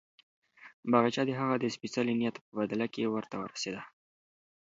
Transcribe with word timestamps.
باغچه 0.91 1.21
د 1.25 1.31
هغه 1.39 1.55
د 1.59 1.65
سپېڅلي 1.75 2.13
نیت 2.19 2.35
په 2.45 2.49
بدل 2.59 2.81
کې 2.93 3.11
ورته 3.15 3.35
ورسېده. 3.37 3.81